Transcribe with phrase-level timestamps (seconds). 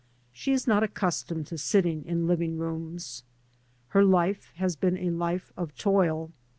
[0.31, 3.21] She is not accustomed to sitting in living rooms.
[3.89, 6.31] Her life has been a life of toil.